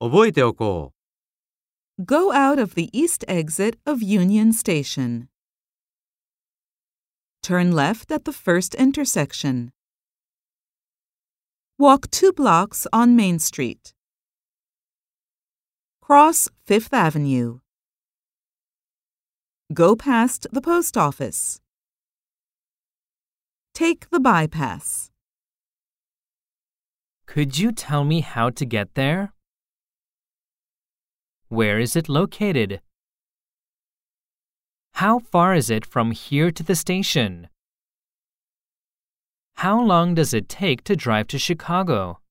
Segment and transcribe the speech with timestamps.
[0.00, 0.92] 覚えておこ
[2.04, 5.28] Go out of the east exit of Union Station.
[7.42, 9.70] Turn left at the first intersection.
[11.78, 13.94] Walk two blocks on Main Street.
[16.02, 17.60] Cross Fifth Avenue.
[19.72, 21.60] Go past the post office.
[23.74, 25.10] Take the bypass.
[27.26, 29.32] Could you tell me how to get there?
[31.51, 32.79] Where is it located?
[34.93, 37.49] How far is it from here to the station?
[39.55, 42.21] How long does it take to drive to Chicago?